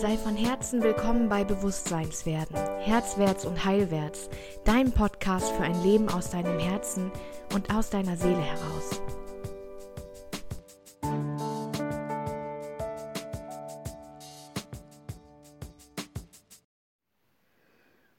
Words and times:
Sei 0.00 0.16
von 0.16 0.36
Herzen 0.36 0.80
willkommen 0.80 1.28
bei 1.28 1.42
Bewusstseinswerden, 1.42 2.54
Herzwärts 2.78 3.44
und 3.44 3.64
Heilwärts, 3.64 4.30
dein 4.64 4.92
Podcast 4.92 5.50
für 5.50 5.64
ein 5.64 5.82
Leben 5.82 6.08
aus 6.08 6.30
deinem 6.30 6.60
Herzen 6.60 7.10
und 7.52 7.74
aus 7.74 7.90
deiner 7.90 8.16
Seele 8.16 8.40
heraus. 8.40 9.02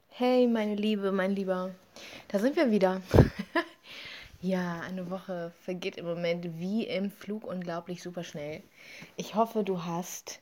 Hey, 0.09 0.48
meine 0.48 0.75
Liebe, 0.75 1.14
mein 1.14 1.34
Lieber, 1.34 1.73
da 2.27 2.39
sind 2.39 2.57
wir 2.57 2.71
wieder. 2.71 3.02
ja, 4.41 4.82
eine 4.82 5.09
Woche 5.09 5.54
vergeht 5.61 5.96
im 5.96 6.07
Moment 6.07 6.59
wie 6.59 6.85
im 6.88 7.09
Flug 7.09 7.45
unglaublich 7.45 8.03
super 8.03 8.25
schnell. 8.25 8.63
Ich 9.16 9.35
hoffe, 9.35 9.63
du 9.63 9.85
hast 9.85 10.41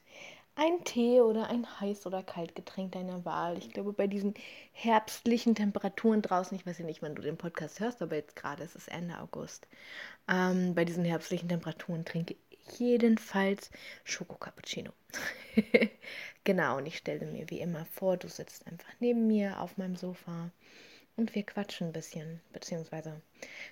ein 0.58 0.84
Tee 0.84 1.22
oder 1.22 1.50
ein 1.50 1.80
heiß 1.80 2.08
oder 2.08 2.24
kalt 2.24 2.56
Getränk 2.56 2.94
deiner 2.94 3.24
Wahl. 3.26 3.58
Ich 3.60 3.70
glaube, 3.70 3.94
bei 3.94 4.08
diesen 4.08 4.34
herbstlichen 4.74 5.54
Temperaturen 5.54 6.24
draußen, 6.24 6.58
ich 6.58 6.66
weiß 6.66 6.80
ja 6.80 6.86
nicht, 6.86 7.04
wann 7.04 7.14
du 7.14 7.22
den 7.22 7.38
Podcast 7.38 7.80
hörst, 7.80 8.02
aber 8.02 8.16
jetzt 8.16 8.36
gerade 8.36 8.64
ist 8.64 8.76
es 8.76 8.88
Ende 8.88 9.20
August. 9.20 9.68
Ähm, 10.28 10.74
bei 10.74 10.84
diesen 10.84 11.06
herbstlichen 11.06 11.48
Temperaturen 11.48 12.06
trinke 12.06 12.36
ich 12.50 12.80
jedenfalls 12.80 13.70
Schoko-Cappuccino. 14.04 14.92
genau, 16.44 16.78
und 16.78 16.88
ich 16.88 16.98
stelle 16.98 17.28
mir 17.28 17.50
wie 17.52 17.60
immer 17.60 17.86
vor, 17.86 18.18
du 18.18 18.28
sitzt 18.28 18.66
einfach 18.66 18.92
neben 19.00 19.28
mir 19.28 19.62
auf 19.62 19.78
meinem 19.78 19.96
Sofa 19.96 20.50
und 21.18 21.36
wir 21.36 21.44
quatschen 21.44 21.88
ein 21.88 21.94
bisschen, 21.94 22.42
beziehungsweise 22.52 23.22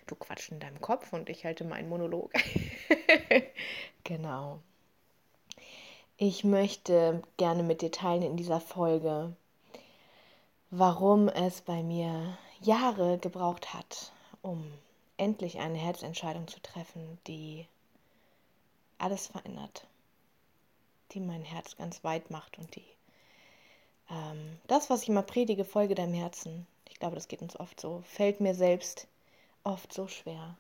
du 0.06 0.16
quatschst 0.16 0.52
in 0.52 0.60
deinem 0.60 0.80
Kopf 0.82 1.14
und 1.14 1.30
ich 1.30 1.46
halte 1.46 1.64
meinen 1.64 1.90
Monolog. 1.90 2.32
genau. 4.04 4.62
Ich 6.18 6.46
möchte 6.46 7.22
gerne 7.36 7.62
mit 7.62 7.82
dir 7.82 7.92
teilen 7.92 8.22
in 8.22 8.38
dieser 8.38 8.62
Folge, 8.62 9.36
warum 10.72 11.28
es 11.28 11.60
bei 11.60 11.84
mir 11.84 12.38
Jahre 12.62 13.18
gebraucht 13.18 13.74
hat, 13.74 14.14
um 14.42 14.66
endlich 15.18 15.60
eine 15.60 15.78
Herzentscheidung 15.78 16.48
zu 16.48 16.62
treffen, 16.62 17.18
die 17.28 17.68
alles 18.98 19.28
verändert, 19.28 19.86
die 21.12 21.20
mein 21.20 21.44
Herz 21.44 21.76
ganz 21.76 22.02
weit 22.06 22.32
macht 22.32 22.58
und 22.60 22.74
die 22.78 22.86
ähm, 24.10 24.58
das, 24.68 24.90
was 24.90 25.04
ich 25.04 25.10
immer 25.10 25.22
predige, 25.22 25.66
Folge 25.66 25.96
deinem 25.96 26.14
Herzen. 26.14 26.66
Ich 26.88 26.98
glaube, 26.98 27.16
das 27.16 27.28
geht 27.28 27.42
uns 27.42 27.60
oft 27.60 27.82
so, 27.82 28.04
fällt 28.06 28.40
mir 28.40 28.56
selbst 28.56 29.08
oft 29.66 29.92
so 29.92 30.08
schwer, 30.08 30.56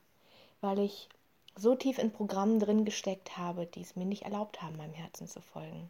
weil 0.59 0.80
ich 0.80 1.08
so 1.58 1.75
tief 1.75 1.98
in 1.98 2.11
Programmen 2.11 2.59
drin 2.59 2.86
gesteckt 2.86 3.38
habe, 3.38 3.66
die 3.66 3.81
es 3.81 3.95
mir 3.95 4.06
nicht 4.06 4.23
erlaubt 4.23 4.61
haben, 4.61 4.78
meinem 4.78 4.94
Herzen 4.94 5.28
zu 5.28 5.42
folgen. 5.42 5.89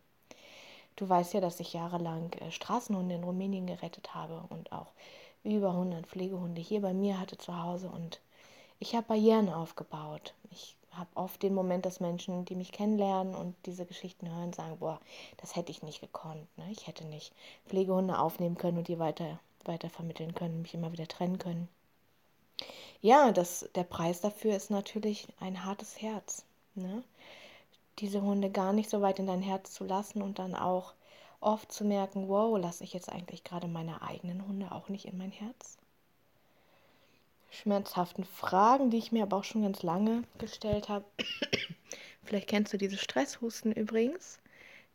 Du 0.96 1.10
weißt 1.10 1.34
ja, 1.34 1.42
dass 1.42 1.60
ich 1.60 1.74
jahrelang 1.74 2.32
äh, 2.34 2.52
Straßenhunde 2.52 3.16
in 3.16 3.24
Rumänien 3.24 3.68
gerettet 3.68 4.14
habe 4.16 4.44
und 4.50 4.72
auch 4.72 4.94
über 5.44 5.72
100 5.72 6.08
Pflegehunde 6.08 6.62
hier 6.62 6.82
bei 6.82 6.94
mir 6.94 7.20
hatte 7.20 7.38
zu 7.38 7.62
Hause 7.62 7.90
und 7.90 8.22
ich 8.80 8.96
habe 8.96 9.08
Barrieren 9.08 9.50
aufgebaut. 9.50 10.34
Ich 10.52 10.76
habe 10.92 11.10
oft 11.16 11.44
den 11.44 11.54
Moment, 11.54 11.86
dass 11.86 12.00
Menschen, 12.00 12.46
die 12.46 12.56
mich 12.56 12.72
kennenlernen 12.72 13.36
und 13.36 13.56
diese 13.66 13.86
Geschichten 13.86 14.30
hören, 14.30 14.54
sagen, 14.54 14.78
boah, 14.80 15.00
das 15.38 15.56
hätte 15.56 15.72
ich 15.72 15.84
nicht 15.84 16.02
gekonnt. 16.02 16.48
Ne? 16.58 16.66
Ich 16.72 16.88
hätte 16.88 17.06
nicht 17.06 17.34
Pflegehunde 17.68 18.18
aufnehmen 18.18 18.58
können 18.58 18.78
und 18.78 18.88
die 18.88 19.00
weiter, 19.00 19.40
weiter 19.66 19.90
vermitteln 19.90 20.34
können, 20.34 20.62
mich 20.62 20.74
immer 20.74 20.92
wieder 20.92 21.08
trennen 21.08 21.38
können. 21.38 21.68
Ja, 23.02 23.32
das, 23.32 23.70
der 23.76 23.84
Preis 23.84 24.22
dafür 24.22 24.56
ist 24.56 24.72
natürlich 24.72 25.28
ein 25.40 25.64
hartes 25.64 26.02
Herz. 26.02 26.46
Ne? 26.74 27.04
Diese 28.00 28.22
Hunde 28.22 28.50
gar 28.50 28.74
nicht 28.74 28.90
so 28.90 29.02
weit 29.02 29.20
in 29.20 29.28
dein 29.28 29.42
Herz 29.42 29.74
zu 29.74 29.84
lassen 29.84 30.22
und 30.22 30.40
dann 30.40 30.56
auch 30.56 30.94
oft 31.40 31.72
zu 31.72 31.86
merken, 31.86 32.28
wow, 32.28 32.58
lasse 32.58 32.84
ich 32.84 32.94
jetzt 32.94 33.12
eigentlich 33.12 33.44
gerade 33.44 33.68
meine 33.68 34.02
eigenen 34.02 34.48
Hunde 34.48 34.72
auch 34.72 34.90
nicht 34.90 35.06
in 35.06 35.18
mein 35.18 35.32
Herz? 35.32 35.78
Schmerzhaften 37.52 38.26
Fragen, 38.26 38.90
die 38.90 38.98
ich 38.98 39.12
mir 39.12 39.24
aber 39.24 39.38
auch 39.38 39.44
schon 39.44 39.62
ganz 39.62 39.84
lange 39.84 40.24
gestellt 40.40 40.90
habe. 40.90 41.06
Vielleicht 42.24 42.50
kennst 42.50 42.74
du 42.74 42.78
diese 42.78 42.98
Stresshusten 42.98 43.72
übrigens. 43.72 44.40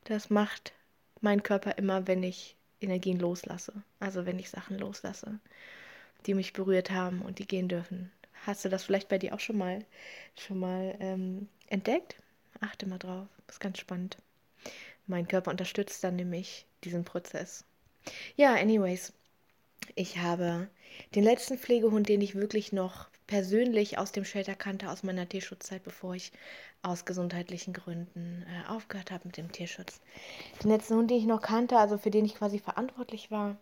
Das 0.04 0.30
macht 0.30 0.72
mein 1.20 1.42
Körper 1.42 1.78
immer, 1.78 2.06
wenn 2.06 2.22
ich 2.22 2.56
Energien 2.80 3.18
loslasse. 3.18 3.72
Also 4.00 4.26
wenn 4.26 4.38
ich 4.38 4.50
Sachen 4.50 4.78
loslasse 4.78 5.38
die 6.26 6.34
mich 6.34 6.52
berührt 6.52 6.90
haben 6.90 7.22
und 7.22 7.38
die 7.38 7.46
gehen 7.46 7.68
dürfen. 7.68 8.10
Hast 8.46 8.64
du 8.64 8.68
das 8.68 8.84
vielleicht 8.84 9.08
bei 9.08 9.18
dir 9.18 9.34
auch 9.34 9.40
schon 9.40 9.58
mal, 9.58 9.84
schon 10.36 10.58
mal 10.58 10.96
ähm, 11.00 11.48
entdeckt? 11.68 12.16
Achte 12.60 12.86
mal 12.86 12.98
drauf, 12.98 13.28
ist 13.48 13.60
ganz 13.60 13.78
spannend. 13.78 14.16
Mein 15.06 15.28
Körper 15.28 15.50
unterstützt 15.50 16.02
dann 16.04 16.16
nämlich 16.16 16.66
diesen 16.84 17.04
Prozess. 17.04 17.64
Ja, 18.36 18.54
anyways, 18.54 19.12
ich 19.94 20.18
habe 20.18 20.68
den 21.14 21.24
letzten 21.24 21.58
Pflegehund, 21.58 22.08
den 22.08 22.20
ich 22.20 22.34
wirklich 22.34 22.72
noch 22.72 23.08
persönlich 23.26 23.98
aus 23.98 24.12
dem 24.12 24.24
Shelter 24.24 24.54
kannte, 24.54 24.90
aus 24.90 25.02
meiner 25.02 25.28
Tierschutzzeit, 25.28 25.84
bevor 25.84 26.14
ich 26.14 26.32
aus 26.82 27.04
gesundheitlichen 27.04 27.72
Gründen 27.72 28.44
äh, 28.48 28.68
aufgehört 28.68 29.10
habe 29.10 29.28
mit 29.28 29.36
dem 29.36 29.52
Tierschutz. 29.52 30.00
Den 30.62 30.70
letzten 30.70 30.96
Hund, 30.96 31.10
den 31.10 31.18
ich 31.18 31.26
noch 31.26 31.42
kannte, 31.42 31.76
also 31.76 31.98
für 31.98 32.10
den 32.10 32.24
ich 32.24 32.34
quasi 32.34 32.58
verantwortlich 32.58 33.30
war, 33.30 33.56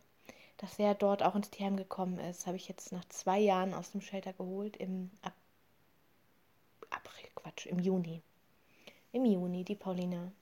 dass 0.59 0.79
er 0.79 0.95
dort 0.95 1.23
auch 1.23 1.35
ins 1.35 1.51
Tierheim 1.51 1.77
gekommen 1.77 2.19
ist, 2.19 2.47
habe 2.47 2.57
ich 2.57 2.69
jetzt 2.69 2.93
nach 2.93 3.05
zwei 3.07 3.39
Jahren 3.39 3.75
aus 3.75 3.93
dem 3.93 4.01
Shelter 4.01 4.33
geholt 4.33 4.77
im 4.77 5.11
Ab 5.23 5.33
April, 6.91 7.29
Quatsch, 7.35 7.67
im 7.67 7.79
Juni. 7.79 8.23
Im 9.13 9.25
Juni, 9.25 9.65
die 9.65 9.77
Paulina. 9.77 10.33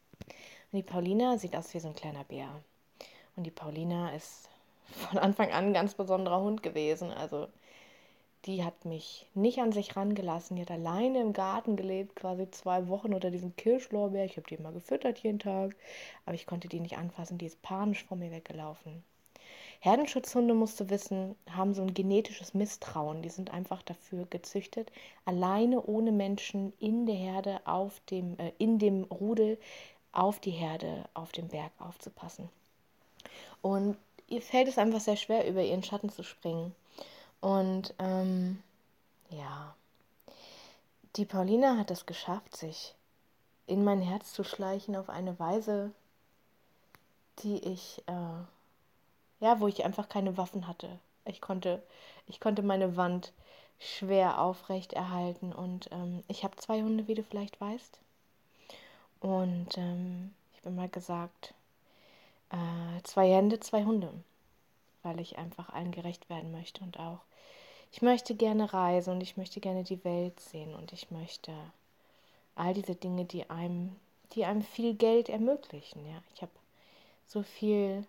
Und 0.73 0.73
die 0.73 0.83
Paulina 0.83 1.39
sieht 1.39 1.55
aus 1.55 1.73
wie 1.75 1.81
so 1.81 1.89
ein 1.89 1.95
kleiner 1.95 2.25
Bär. 2.25 2.49
Und 3.37 3.45
die 3.45 3.51
Paulina 3.51 4.15
ist 4.15 4.49
von 5.11 5.19
Anfang 5.19 5.51
an 5.51 5.67
ein 5.67 5.75
ganz 5.75 5.95
besonderer 5.95 6.41
Hund 6.41 6.63
gewesen. 6.63 7.11
Also 7.11 7.49
die 8.47 8.65
hat 8.65 8.85
mich 8.85 9.27
nicht 9.35 9.59
an 9.59 9.73
sich 9.73 9.97
rangelassen. 9.97 10.57
Die 10.57 10.63
hat 10.63 10.71
alleine 10.71 11.21
im 11.21 11.33
Garten 11.33 11.77
gelebt, 11.77 12.17
quasi 12.17 12.51
zwei 12.51 12.89
Wochen 12.89 13.13
unter 13.13 13.31
diesem 13.31 13.55
Kirschlorbeer. 13.57 14.25
Ich 14.25 14.37
habe 14.37 14.47
die 14.47 14.55
immer 14.55 14.73
gefüttert 14.73 15.19
jeden 15.19 15.41
Tag, 15.41 15.77
aber 16.25 16.35
ich 16.35 16.47
konnte 16.47 16.69
die 16.69 16.81
nicht 16.81 16.97
anfassen. 16.97 17.39
Die 17.39 17.47
ist 17.47 17.61
panisch 17.61 18.05
vor 18.05 18.17
mir 18.17 18.31
weggelaufen. 18.31 19.05
Herdenschutzhunde, 19.81 20.55
musst 20.55 20.81
du 20.81 20.91
wissen, 20.91 21.37
haben 21.51 21.75
so 21.75 21.83
ein 21.83 21.95
genetisches 21.95 22.55
Misstrauen. 22.55 23.23
Die 23.23 23.29
sind 23.29 23.51
einfach 23.51 23.83
dafür 23.83 24.27
gezüchtet, 24.27 24.91
alleine 25.25 25.83
ohne 25.83 26.13
Menschen 26.13 26.73
in 26.79 27.07
der 27.07 27.15
Herde, 27.15 27.61
auf 27.65 28.01
dem, 28.11 28.39
äh, 28.39 28.53
in 28.59 28.79
dem 28.79 29.05
Rudel, 29.05 29.59
auf 30.13 30.41
die 30.41 30.51
Herde, 30.51 31.05
auf 31.15 31.33
dem 31.33 31.49
Berg 31.49 31.73
aufzupassen. 31.79 32.49
Und 33.61 33.97
ihr 34.29 34.43
fällt 34.43 34.69
es 34.69 34.79
einfach 34.79 35.01
sehr 35.01 35.17
schwer, 35.17 35.47
über 35.49 35.63
ihren 35.63 35.83
Schatten 35.83 36.11
zu 36.11 36.23
springen. 36.23 36.75
Und 37.41 37.95
ähm, 37.99 38.63
ja, 39.31 39.75
die 41.17 41.25
Paulina 41.25 41.77
hat 41.77 41.91
es 41.91 42.07
geschafft, 42.07 42.57
sich 42.57 42.95
in 43.67 43.85
mein 43.85 44.01
Herz 44.01 44.33
zu 44.33 44.45
schleichen 44.45 44.97
auf 44.97 45.09
eine 45.09 45.39
Weise, 45.39 45.93
die 47.41 47.59
ich 47.59 48.03
äh, 48.07 48.45
ja, 49.41 49.61
wo 49.61 49.69
ich 49.69 49.85
einfach 49.85 50.09
keine 50.09 50.37
Waffen 50.37 50.67
hatte. 50.67 50.99
Ich 51.25 51.41
konnte, 51.41 51.83
ich 52.27 52.41
konnte 52.41 52.63
meine 52.63 52.97
Wand 52.97 53.33
schwer 53.79 54.41
aufrecht 54.41 54.93
erhalten 54.93 55.53
und 55.53 55.89
ähm, 55.93 56.23
ich 56.29 56.45
habe 56.45 56.57
zwei 56.57 56.83
Hunde, 56.83 57.09
wie 57.09 57.15
du 57.15 57.23
vielleicht 57.23 57.61
weißt. 57.61 57.99
Und 59.21 59.77
ähm, 59.77 60.35
ich 60.53 60.61
habe 60.61 60.71
immer 60.71 60.89
gesagt, 60.89 61.55
äh, 62.51 63.03
zwei 63.03 63.29
Hände, 63.29 63.61
zwei 63.61 63.85
Hunde, 63.85 64.13
weil 65.03 65.21
ich 65.21 65.39
einfach 65.39 65.71
allen 65.71 65.93
gerecht 65.93 66.31
werden 66.31 66.53
möchte 66.53 66.83
und 66.83 66.99
auch 66.99 67.21
ich 67.93 68.03
möchte 68.03 68.35
gerne 68.35 68.73
reisen 68.73 69.15
und 69.15 69.23
ich 69.23 69.37
möchte 69.37 69.61
gerne 69.61 69.85
die 69.85 70.03
Welt 70.05 70.39
sehen 70.41 70.75
und 70.75 70.93
ich 70.93 71.11
möchte 71.11 71.53
all 72.55 72.75
diese 72.75 72.95
Dinge, 72.95 73.25
die 73.25 73.49
einem, 73.49 73.97
die 74.33 74.45
einem 74.45 74.63
viel 74.63 74.95
Geld 74.95 75.29
ermöglichen. 75.29 76.05
Ja, 76.07 76.23
ich 76.35 76.43
habe 76.43 76.53
so 77.27 77.43
viel 77.43 78.05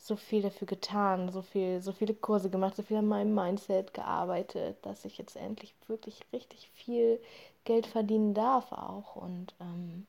so 0.00 0.16
viel 0.16 0.40
dafür 0.42 0.66
getan, 0.66 1.30
so 1.30 1.42
viel, 1.42 1.82
so 1.82 1.92
viele 1.92 2.14
Kurse 2.14 2.48
gemacht, 2.48 2.74
so 2.74 2.82
viel 2.82 2.96
an 2.96 3.06
meinem 3.06 3.34
Mindset 3.34 3.92
gearbeitet, 3.92 4.78
dass 4.82 5.04
ich 5.04 5.18
jetzt 5.18 5.36
endlich 5.36 5.74
wirklich 5.88 6.20
richtig 6.32 6.70
viel 6.70 7.20
Geld 7.64 7.86
verdienen 7.86 8.32
darf 8.32 8.72
auch. 8.72 9.16
Und 9.16 9.54
ähm, 9.60 10.06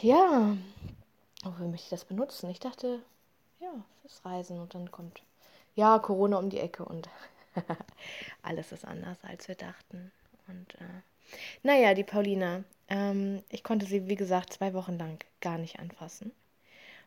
ja, 0.00 0.56
wofür 1.44 1.68
möchte 1.68 1.84
ich 1.84 1.90
das 1.90 2.06
benutzen? 2.06 2.48
Ich 2.48 2.58
dachte, 2.58 3.00
ja, 3.60 3.72
fürs 4.00 4.24
Reisen 4.24 4.58
und 4.58 4.74
dann 4.74 4.90
kommt 4.90 5.22
ja 5.74 5.98
Corona 5.98 6.38
um 6.38 6.48
die 6.48 6.58
Ecke 6.58 6.86
und 6.86 7.10
alles 8.42 8.72
ist 8.72 8.86
anders, 8.86 9.18
als 9.22 9.46
wir 9.48 9.56
dachten. 9.56 10.10
Und 10.48 10.74
äh, 10.76 11.02
naja, 11.62 11.92
die 11.92 12.04
Paulina, 12.04 12.64
ähm, 12.88 13.42
ich 13.50 13.62
konnte 13.62 13.84
sie, 13.84 14.08
wie 14.08 14.16
gesagt, 14.16 14.54
zwei 14.54 14.72
Wochen 14.72 14.98
lang 14.98 15.22
gar 15.42 15.58
nicht 15.58 15.78
anfassen. 15.78 16.32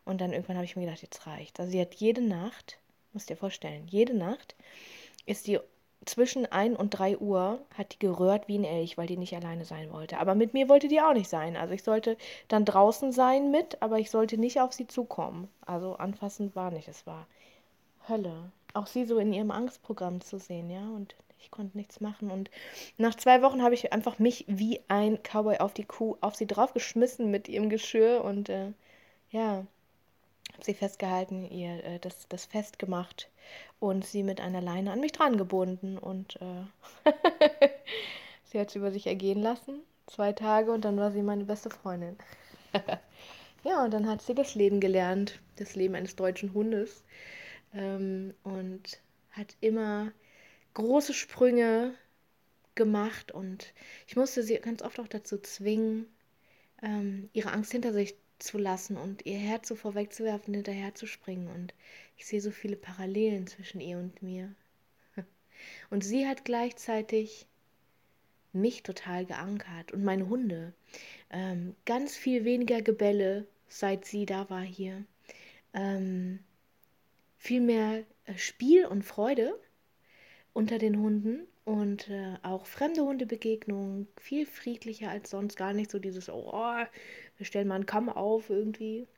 Und 0.06 0.20
dann 0.20 0.32
irgendwann 0.32 0.56
habe 0.56 0.64
ich 0.64 0.76
mir 0.76 0.86
gedacht, 0.86 1.02
jetzt 1.02 1.26
reicht. 1.26 1.60
Also 1.60 1.72
sie 1.72 1.80
hat 1.80 1.94
jede 1.94 2.22
Nacht, 2.22 2.78
musst 3.12 3.28
dir 3.28 3.36
vorstellen, 3.36 3.86
jede 3.88 4.14
Nacht 4.14 4.54
ist 5.26 5.44
sie 5.44 5.58
zwischen 6.04 6.46
1 6.46 6.78
und 6.78 6.90
3 6.90 7.18
Uhr 7.18 7.60
hat 7.76 7.92
die 7.92 7.98
gerührt 7.98 8.46
wie 8.46 8.58
ein 8.58 8.64
Elch, 8.64 8.96
weil 8.96 9.08
die 9.08 9.16
nicht 9.16 9.34
alleine 9.34 9.64
sein 9.64 9.92
wollte. 9.92 10.18
Aber 10.18 10.34
mit 10.34 10.54
mir 10.54 10.68
wollte 10.68 10.88
die 10.88 11.00
auch 11.00 11.12
nicht 11.12 11.28
sein. 11.28 11.56
Also 11.56 11.74
ich 11.74 11.82
sollte 11.82 12.16
dann 12.48 12.64
draußen 12.64 13.12
sein 13.12 13.50
mit, 13.50 13.82
aber 13.82 13.98
ich 13.98 14.10
sollte 14.10 14.38
nicht 14.38 14.60
auf 14.60 14.72
sie 14.72 14.86
zukommen. 14.86 15.48
Also 15.64 15.96
anfassend 15.96 16.54
war 16.54 16.70
nicht. 16.70 16.88
Es 16.88 17.06
war 17.06 17.26
Hölle. 18.08 18.52
Auch 18.72 18.86
sie 18.86 19.04
so 19.04 19.18
in 19.18 19.32
ihrem 19.32 19.50
Angstprogramm 19.50 20.20
zu 20.20 20.38
sehen, 20.38 20.70
ja. 20.70 20.88
Und 20.88 21.16
ich 21.40 21.50
konnte 21.50 21.76
nichts 21.76 22.00
machen. 22.00 22.30
Und 22.30 22.50
nach 22.98 23.16
zwei 23.16 23.42
Wochen 23.42 23.62
habe 23.62 23.74
ich 23.74 23.92
einfach 23.92 24.20
mich 24.20 24.44
wie 24.46 24.80
ein 24.86 25.18
Cowboy 25.22 25.58
auf 25.58 25.74
die 25.74 25.84
Kuh, 25.84 26.16
auf 26.20 26.36
sie 26.36 26.46
draufgeschmissen 26.46 27.30
mit 27.30 27.48
ihrem 27.48 27.68
Geschirr 27.68 28.22
und 28.22 28.48
äh, 28.48 28.72
ja, 29.30 29.66
sie 30.64 30.74
festgehalten, 30.74 31.50
ihr 31.50 31.84
äh, 31.84 31.98
das, 31.98 32.28
das 32.28 32.44
festgemacht 32.46 33.30
und 33.80 34.04
sie 34.04 34.22
mit 34.22 34.40
einer 34.40 34.60
Leine 34.60 34.92
an 34.92 35.00
mich 35.00 35.12
dran 35.12 35.36
gebunden. 35.36 35.98
Und 35.98 36.36
äh, 36.36 37.10
sie 38.44 38.60
hat 38.60 38.68
es 38.68 38.76
über 38.76 38.90
sich 38.90 39.06
ergehen 39.06 39.40
lassen. 39.40 39.80
Zwei 40.06 40.32
Tage 40.32 40.70
und 40.72 40.84
dann 40.84 40.96
war 40.98 41.10
sie 41.10 41.22
meine 41.22 41.44
beste 41.44 41.70
Freundin. 41.70 42.16
ja, 43.64 43.84
und 43.84 43.92
dann 43.92 44.08
hat 44.08 44.22
sie 44.22 44.34
das 44.34 44.54
Leben 44.54 44.80
gelernt, 44.80 45.40
das 45.56 45.74
Leben 45.74 45.94
eines 45.94 46.16
deutschen 46.16 46.54
Hundes. 46.54 47.04
Ähm, 47.74 48.34
und 48.44 49.00
hat 49.32 49.56
immer 49.60 50.12
große 50.74 51.14
Sprünge 51.14 51.94
gemacht 52.74 53.32
und 53.32 53.72
ich 54.06 54.16
musste 54.16 54.42
sie 54.42 54.56
ganz 54.56 54.82
oft 54.82 55.00
auch 55.00 55.08
dazu 55.08 55.38
zwingen, 55.38 56.06
ähm, 56.82 57.30
ihre 57.32 57.52
Angst 57.52 57.72
hinter 57.72 57.92
sich 57.92 58.14
zu 58.38 58.58
lassen 58.58 58.96
und 58.96 59.26
ihr 59.26 59.38
Herz 59.38 59.68
so 59.68 59.74
vorwegzuwerfen, 59.74 60.54
hinterher 60.54 60.94
zu 60.94 61.06
springen. 61.06 61.48
Und 61.48 61.74
ich 62.16 62.26
sehe 62.26 62.40
so 62.40 62.50
viele 62.50 62.76
Parallelen 62.76 63.46
zwischen 63.46 63.80
ihr 63.80 63.98
und 63.98 64.22
mir. 64.22 64.54
Und 65.90 66.04
sie 66.04 66.26
hat 66.26 66.44
gleichzeitig 66.44 67.46
mich 68.52 68.82
total 68.82 69.26
geankert 69.26 69.92
und 69.92 70.02
meine 70.02 70.28
Hunde. 70.28 70.72
Ähm, 71.30 71.76
ganz 71.84 72.16
viel 72.16 72.44
weniger 72.44 72.82
Gebälle, 72.82 73.46
seit 73.68 74.04
sie 74.04 74.26
da 74.26 74.48
war 74.50 74.62
hier. 74.62 75.04
Ähm, 75.74 76.40
viel 77.36 77.60
mehr 77.60 78.02
äh, 78.24 78.36
Spiel 78.38 78.86
und 78.86 79.02
Freude 79.02 79.58
unter 80.52 80.78
den 80.78 80.98
Hunden 80.98 81.46
und 81.66 82.08
äh, 82.08 82.36
auch 82.44 82.64
fremde 82.64 83.02
Hundebegegnungen 83.02 84.06
viel 84.16 84.46
friedlicher 84.46 85.10
als 85.10 85.30
sonst. 85.30 85.56
Gar 85.56 85.72
nicht 85.72 85.90
so 85.90 85.98
dieses, 85.98 86.30
oh, 86.30 86.52
wir 87.36 87.46
stellen 87.46 87.66
mal 87.66 87.74
einen 87.74 87.86
Kamm 87.86 88.08
auf 88.08 88.50
irgendwie. 88.50 89.08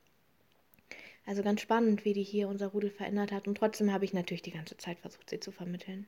Also 1.27 1.43
ganz 1.43 1.61
spannend, 1.61 2.05
wie 2.05 2.13
die 2.13 2.23
hier 2.23 2.49
unser 2.49 2.69
Rudel 2.69 2.89
verändert 2.89 3.31
hat. 3.31 3.47
Und 3.47 3.59
trotzdem 3.59 3.93
habe 3.93 4.03
ich 4.03 4.13
natürlich 4.13 4.41
die 4.41 4.51
ganze 4.51 4.75
Zeit 4.77 4.97
versucht, 4.97 5.29
sie 5.29 5.39
zu 5.39 5.51
vermitteln. 5.51 6.07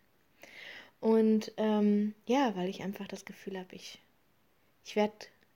Und 0.99 1.51
ähm, 1.57 2.15
ja, 2.25 2.55
weil 2.55 2.69
ich 2.69 2.81
einfach 2.81 3.07
das 3.07 3.23
Gefühl 3.23 3.59
habe, 3.59 3.75
ich, 3.75 3.99
ich 4.83 4.95
werde, 4.95 5.13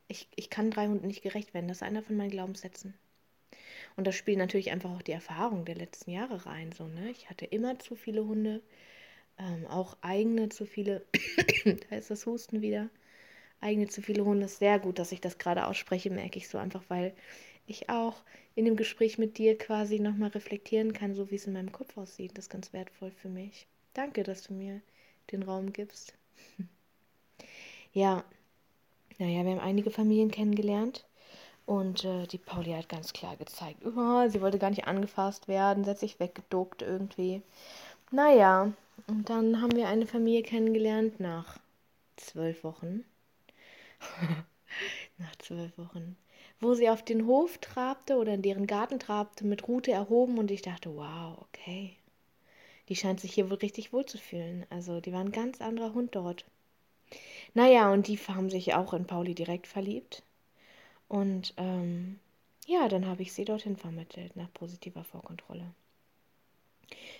ich, 0.07 0.27
ich 0.35 0.51
kann 0.51 0.69
drei 0.69 0.85
Hunden 0.85 1.07
nicht 1.07 1.23
gerecht 1.23 1.55
werden. 1.55 1.67
Das 1.67 1.77
ist 1.77 1.83
einer 1.83 2.03
von 2.03 2.15
meinen 2.15 2.29
Glaubenssätzen. 2.29 2.93
Und 3.95 4.05
da 4.05 4.11
spielt 4.11 4.38
natürlich 4.38 4.69
einfach 4.69 4.91
auch 4.91 5.01
die 5.01 5.13
Erfahrung 5.13 5.65
der 5.65 5.75
letzten 5.75 6.11
Jahre 6.11 6.45
rein. 6.45 6.71
So, 6.73 6.85
ne? 6.85 7.09
Ich 7.09 7.31
hatte 7.31 7.45
immer 7.45 7.79
zu 7.79 7.95
viele 7.95 8.23
Hunde, 8.23 8.61
ähm, 9.37 9.67
auch 9.67 9.97
eigene 10.01 10.49
zu 10.49 10.65
viele. 10.65 11.05
da 11.89 11.95
ist 11.95 12.11
das 12.11 12.25
Husten 12.25 12.61
wieder 12.61 12.89
eigene 13.65 13.87
zu 13.87 14.01
viele 14.01 14.23
Hunde 14.23 14.45
ist 14.45 14.59
sehr 14.59 14.79
gut, 14.79 14.99
dass 14.99 15.11
ich 15.11 15.21
das 15.21 15.37
gerade 15.37 15.65
ausspreche, 15.65 16.09
merke 16.09 16.37
ich 16.37 16.47
so 16.47 16.57
einfach, 16.57 16.83
weil 16.87 17.13
ich 17.65 17.89
auch 17.89 18.15
in 18.53 18.65
dem 18.65 18.75
Gespräch 18.75 19.17
mit 19.17 19.37
dir 19.37 19.57
quasi 19.57 19.99
nochmal 19.99 20.29
reflektieren 20.29 20.93
kann, 20.93 21.15
so 21.15 21.31
wie 21.31 21.35
es 21.35 21.47
in 21.47 21.53
meinem 21.53 21.71
Kopf 21.71 21.97
aussieht. 21.97 22.37
Das 22.37 22.45
ist 22.45 22.51
ganz 22.51 22.71
wertvoll 22.73 23.11
für 23.11 23.27
mich. 23.27 23.67
Danke, 23.93 24.23
dass 24.23 24.43
du 24.43 24.53
mir 24.53 24.81
den 25.31 25.43
Raum 25.43 25.73
gibst. 25.73 26.13
ja, 27.93 28.23
naja, 29.17 29.43
wir 29.43 29.51
haben 29.51 29.59
einige 29.59 29.89
Familien 29.89 30.29
kennengelernt. 30.29 31.05
Und 31.65 32.05
äh, 32.05 32.27
die 32.27 32.38
Pauli 32.38 32.73
hat 32.73 32.88
ganz 32.89 33.11
klar 33.11 33.35
gezeigt, 33.38 33.83
oh, 33.83 34.29
sie 34.29 34.39
wollte 34.41 34.59
gar 34.59 34.69
nicht 34.69 34.85
angefasst 34.85 35.47
werden, 35.47 35.83
setzt 35.83 36.01
sich 36.01 36.19
weggeduckt 36.19 36.83
irgendwie. 36.83 37.41
Naja, 38.11 38.71
und 39.07 39.30
dann 39.30 39.62
haben 39.62 39.75
wir 39.75 39.88
eine 39.88 40.07
Familie 40.07 40.44
kennengelernt 40.44 41.19
nach 41.19 41.59
zwölf 42.15 42.63
Wochen. 42.63 43.03
Nach 45.18 45.36
zwölf 45.38 45.77
Wochen. 45.77 46.18
Wo 46.59 46.74
sie 46.74 46.89
auf 46.89 47.03
den 47.03 47.25
Hof 47.27 47.57
trabte 47.59 48.18
oder 48.18 48.33
in 48.33 48.42
deren 48.42 48.68
Garten 48.68 49.00
trabte, 49.00 49.45
mit 49.45 49.68
Rute 49.68 49.92
erhoben 49.92 50.38
und 50.38 50.51
ich 50.51 50.62
dachte, 50.62 50.94
wow, 50.95 51.38
okay. 51.39 51.95
Die 52.89 52.95
scheint 52.95 53.19
sich 53.19 53.33
hier 53.33 53.50
wohl 53.50 53.57
richtig 53.57 53.94
wohl 53.94 54.06
zu 54.06 54.18
fühlen. 54.18 54.65
Also, 54.69 55.00
die 55.00 55.13
war 55.13 55.21
ein 55.21 55.31
ganz 55.31 55.62
anderer 55.62 55.94
Hund 55.94 56.15
dort. 56.15 56.45
Naja, 57.53 57.91
und 57.91 58.07
die 58.07 58.18
haben 58.18 58.50
sich 58.50 58.74
auch 58.74 58.94
in 58.94 59.07
Pauli 59.07 59.33
direkt 59.33 59.68
verliebt. 59.68 60.24
Und 61.07 61.53
ähm, 61.57 62.19
ja, 62.68 62.88
dann 62.88 63.06
habe 63.06 63.21
ich 63.21 63.33
sie 63.33 63.45
dorthin 63.45 63.77
vermittelt 63.77 64.36
nach 64.36 64.51
positiver 64.53 65.03
Vorkontrolle. 65.03 65.74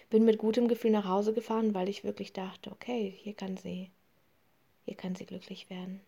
Bin 0.09 0.25
mit 0.25 0.38
gutem 0.38 0.67
Gefühl 0.67 0.91
nach 0.91 1.07
Hause 1.07 1.33
gefahren, 1.33 1.73
weil 1.73 1.89
ich 1.89 2.03
wirklich 2.03 2.33
dachte, 2.33 2.71
okay, 2.71 3.13
hier 3.17 3.33
kann 3.33 3.57
sie, 3.57 3.89
hier 4.85 4.95
kann 4.95 5.15
sie 5.15 5.25
glücklich 5.25 5.69
werden. 5.69 6.01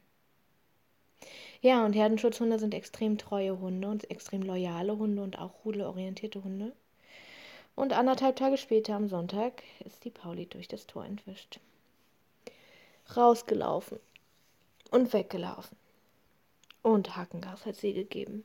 Ja, 1.62 1.86
und 1.86 1.94
Herdenschutzhunde 1.94 2.60
sind 2.60 2.74
extrem 2.74 3.18
treue 3.18 3.60
Hunde 3.60 3.88
und 3.88 4.10
extrem 4.12 4.44
loyale 4.44 4.98
Hunde 4.98 5.24
und 5.24 5.40
auch 5.40 5.66
rudelorientierte 5.66 6.44
Hunde. 6.44 6.74
Und 7.76 7.94
anderthalb 7.94 8.36
Tage 8.36 8.58
später 8.58 8.96
am 8.96 9.08
Sonntag 9.08 9.64
ist 9.86 10.04
die 10.04 10.10
Pauli 10.10 10.46
durch 10.46 10.68
das 10.68 10.88
Tor 10.88 11.06
entwischt. 11.06 11.60
Rausgelaufen 13.16 14.00
und 14.92 15.14
weggelaufen. 15.14 15.78
Und 16.82 17.16
Hakengas 17.16 17.66
hat 17.66 17.76
sie 17.76 17.94
gegeben. 17.94 18.44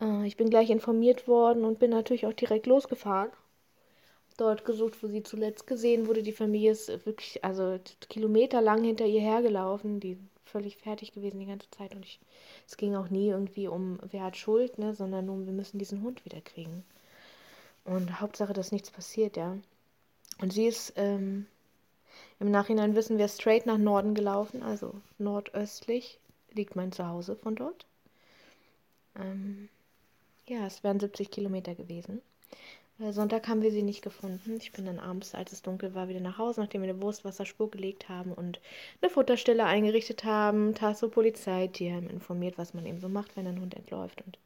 Äh, 0.00 0.26
ich 0.26 0.36
bin 0.36 0.50
gleich 0.50 0.70
informiert 0.70 1.28
worden 1.28 1.64
und 1.64 1.78
bin 1.78 1.90
natürlich 1.90 2.26
auch 2.26 2.32
direkt 2.32 2.66
losgefahren. 2.66 3.30
Dort 4.34 4.64
gesucht, 4.64 5.02
wo 5.02 5.06
sie 5.06 5.22
zuletzt 5.22 5.66
gesehen 5.66 6.06
wurde. 6.06 6.22
Die 6.22 6.32
Familie 6.32 6.72
ist 6.72 6.88
wirklich, 7.06 7.44
also 7.44 7.78
kilometerlang 8.08 8.82
hinter 8.84 9.06
ihr 9.06 9.20
hergelaufen. 9.20 10.00
Die 10.00 10.18
völlig 10.52 10.76
fertig 10.76 11.12
gewesen 11.12 11.40
die 11.40 11.46
ganze 11.46 11.70
Zeit 11.70 11.94
und 11.94 12.04
ich, 12.04 12.20
es 12.66 12.76
ging 12.76 12.94
auch 12.94 13.08
nie 13.08 13.28
irgendwie 13.28 13.68
um, 13.68 13.98
wer 14.10 14.24
hat 14.24 14.36
Schuld, 14.36 14.78
ne, 14.78 14.94
sondern 14.94 15.26
nur, 15.26 15.46
wir 15.46 15.52
müssen 15.52 15.78
diesen 15.78 16.02
Hund 16.02 16.24
wieder 16.24 16.40
kriegen. 16.42 16.84
Und 17.84 18.20
Hauptsache, 18.20 18.52
dass 18.52 18.70
nichts 18.70 18.90
passiert, 18.90 19.36
ja. 19.36 19.56
Und 20.40 20.52
sie 20.52 20.66
ist, 20.66 20.92
ähm, 20.96 21.46
im 22.38 22.50
Nachhinein 22.50 22.94
wissen 22.94 23.18
wir, 23.18 23.28
straight 23.28 23.66
nach 23.66 23.78
Norden 23.78 24.14
gelaufen, 24.14 24.62
also 24.62 24.94
nordöstlich 25.18 26.18
liegt 26.52 26.76
mein 26.76 26.92
Zuhause 26.92 27.34
von 27.34 27.56
dort. 27.56 27.86
Ähm, 29.16 29.68
ja, 30.46 30.66
es 30.66 30.84
wären 30.84 31.00
70 31.00 31.30
Kilometer 31.30 31.74
gewesen. 31.74 32.20
Sonntag 32.98 33.48
haben 33.48 33.62
wir 33.62 33.72
sie 33.72 33.82
nicht 33.82 34.02
gefunden. 34.02 34.58
Ich 34.60 34.72
bin 34.72 34.86
dann 34.86 35.00
abends, 35.00 35.34
als 35.34 35.52
es 35.52 35.62
dunkel 35.62 35.94
war, 35.94 36.08
wieder 36.08 36.20
nach 36.20 36.38
Hause, 36.38 36.60
nachdem 36.60 36.82
wir 36.82 36.90
eine 36.90 37.02
Wurstwasserspur 37.02 37.70
gelegt 37.70 38.08
haben 38.08 38.32
und 38.32 38.60
eine 39.00 39.10
Futterstelle 39.10 39.64
eingerichtet 39.64 40.24
haben. 40.24 40.74
Tasso 40.74 41.08
Polizei, 41.08 41.66
Tierheim 41.66 42.08
informiert, 42.08 42.58
was 42.58 42.74
man 42.74 42.86
eben 42.86 43.00
so 43.00 43.08
macht, 43.08 43.36
wenn 43.36 43.46
ein 43.46 43.60
Hund 43.60 43.74
entläuft. 43.74 44.22
Und 44.22 44.38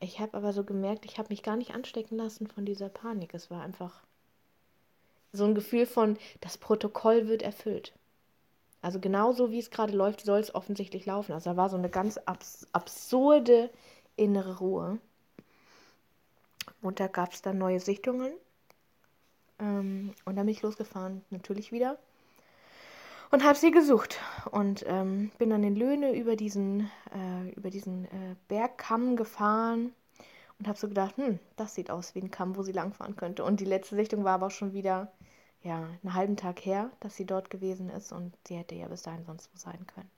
ich 0.00 0.20
habe 0.20 0.36
aber 0.36 0.52
so 0.52 0.64
gemerkt, 0.64 1.04
ich 1.04 1.18
habe 1.18 1.28
mich 1.30 1.42
gar 1.42 1.56
nicht 1.56 1.74
anstecken 1.74 2.16
lassen 2.16 2.48
von 2.48 2.64
dieser 2.64 2.88
Panik. 2.88 3.34
Es 3.34 3.50
war 3.50 3.62
einfach 3.62 4.02
so 5.32 5.44
ein 5.44 5.54
Gefühl 5.54 5.86
von, 5.86 6.18
das 6.40 6.58
Protokoll 6.58 7.28
wird 7.28 7.42
erfüllt. 7.42 7.92
Also 8.82 9.00
genauso 9.00 9.50
wie 9.50 9.58
es 9.58 9.70
gerade 9.70 9.92
läuft, 9.92 10.24
soll 10.24 10.40
es 10.40 10.54
offensichtlich 10.54 11.06
laufen. 11.06 11.32
Also 11.32 11.50
da 11.50 11.56
war 11.56 11.68
so 11.68 11.76
eine 11.76 11.90
ganz 11.90 12.18
abs 12.18 12.66
absurde 12.72 13.70
innere 14.16 14.58
Ruhe. 14.58 14.98
Montag 16.86 17.14
gab 17.14 17.32
es 17.32 17.42
dann 17.42 17.58
neue 17.58 17.80
Sichtungen. 17.80 18.32
Ähm, 19.58 20.14
und 20.24 20.36
dann 20.36 20.46
bin 20.46 20.54
ich 20.54 20.62
losgefahren, 20.62 21.24
natürlich 21.30 21.72
wieder. 21.72 21.98
Und 23.32 23.42
habe 23.42 23.58
sie 23.58 23.72
gesucht. 23.72 24.20
Und 24.52 24.84
ähm, 24.86 25.32
bin 25.36 25.50
dann 25.50 25.64
in 25.64 25.74
Löhne 25.74 26.14
über 26.14 26.36
diesen, 26.36 26.88
äh, 27.12 27.50
über 27.56 27.70
diesen 27.70 28.04
äh, 28.04 28.36
Bergkamm 28.46 29.16
gefahren. 29.16 29.92
Und 30.60 30.68
habe 30.68 30.78
so 30.78 30.86
gedacht, 30.86 31.16
hm, 31.16 31.40
das 31.56 31.74
sieht 31.74 31.90
aus 31.90 32.14
wie 32.14 32.20
ein 32.20 32.30
Kamm, 32.30 32.56
wo 32.56 32.62
sie 32.62 32.70
langfahren 32.70 33.16
könnte. 33.16 33.42
Und 33.42 33.58
die 33.58 33.64
letzte 33.64 33.96
Sichtung 33.96 34.22
war 34.22 34.34
aber 34.34 34.46
auch 34.46 34.52
schon 34.52 34.72
wieder, 34.72 35.10
ja, 35.62 35.88
einen 36.04 36.14
halben 36.14 36.36
Tag 36.36 36.64
her, 36.64 36.90
dass 37.00 37.16
sie 37.16 37.26
dort 37.26 37.50
gewesen 37.50 37.90
ist. 37.90 38.12
Und 38.12 38.32
sie 38.46 38.54
hätte 38.54 38.76
ja 38.76 38.86
bis 38.86 39.02
dahin 39.02 39.24
sonst 39.24 39.50
wo 39.52 39.58
sein 39.58 39.84
können. 39.92 40.10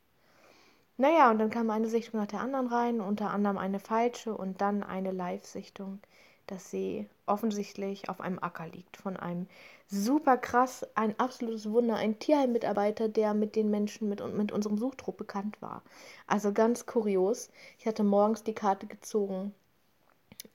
Naja, 0.98 1.30
und 1.30 1.38
dann 1.38 1.48
kam 1.48 1.70
eine 1.70 1.88
Sichtung 1.88 2.20
nach 2.20 2.26
der 2.26 2.40
anderen 2.40 2.66
rein, 2.66 3.00
unter 3.00 3.30
anderem 3.30 3.56
eine 3.56 3.80
falsche 3.80 4.36
und 4.36 4.60
dann 4.60 4.82
eine 4.82 5.12
Live-Sichtung 5.12 6.00
dass 6.50 6.70
sie 6.70 7.08
offensichtlich 7.26 8.08
auf 8.08 8.20
einem 8.20 8.38
Acker 8.38 8.66
liegt. 8.68 8.96
Von 8.96 9.16
einem 9.16 9.46
super 9.86 10.36
krass, 10.36 10.86
ein 10.94 11.18
absolutes 11.18 11.70
Wunder, 11.70 11.96
ein 11.96 12.18
Tierheim-Mitarbeiter, 12.18 13.08
der 13.08 13.34
mit 13.34 13.56
den 13.56 13.70
Menschen, 13.70 14.08
mit, 14.08 14.22
mit 14.34 14.52
unserem 14.52 14.78
Suchtrupp 14.78 15.16
bekannt 15.16 15.60
war. 15.62 15.82
Also 16.26 16.52
ganz 16.52 16.86
kurios. 16.86 17.50
Ich 17.78 17.86
hatte 17.86 18.04
morgens 18.04 18.42
die 18.42 18.54
Karte 18.54 18.86
gezogen 18.86 19.54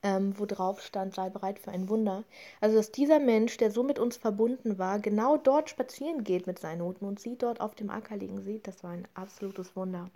ähm, 0.03 0.37
wo 0.37 0.45
drauf 0.45 0.81
stand, 0.81 1.15
sei 1.15 1.29
bereit 1.29 1.59
für 1.59 1.71
ein 1.71 1.89
Wunder. 1.89 2.23
Also, 2.61 2.75
dass 2.75 2.91
dieser 2.91 3.19
Mensch, 3.19 3.57
der 3.57 3.71
so 3.71 3.83
mit 3.83 3.99
uns 3.99 4.17
verbunden 4.17 4.77
war, 4.77 4.99
genau 4.99 5.37
dort 5.37 5.69
spazieren 5.69 6.23
geht 6.23 6.45
mit 6.45 6.59
seinen 6.59 6.81
Hunden 6.81 7.05
und 7.05 7.19
sie 7.19 7.37
dort 7.37 7.61
auf 7.61 7.75
dem 7.75 7.89
Acker 7.89 8.17
liegen 8.17 8.41
sieht, 8.41 8.67
das 8.67 8.83
war 8.83 8.91
ein 8.91 9.07
absolutes 9.13 9.75
Wunder. 9.75 10.09